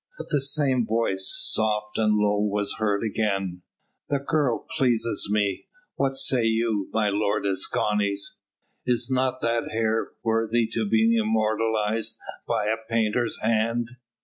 But 0.17 0.29
the 0.29 0.41
same 0.41 0.83
voice, 0.87 1.31
soft 1.51 1.99
and 1.99 2.15
low, 2.17 2.39
was 2.39 2.77
heard 2.79 3.03
again: 3.03 3.61
"The 4.09 4.17
girl 4.17 4.65
pleases 4.75 5.29
me! 5.31 5.67
What 5.93 6.15
say 6.15 6.43
you, 6.43 6.89
my 6.91 7.09
lord 7.11 7.45
Escanes, 7.45 8.39
is 8.83 9.11
not 9.11 9.41
that 9.41 9.69
hair 9.69 10.07
worthy 10.23 10.65
to 10.73 10.89
be 10.89 11.15
immortalised 11.17 12.17
by 12.47 12.65
a 12.65 12.77
painter's 12.89 13.39
hand?" 13.43 13.89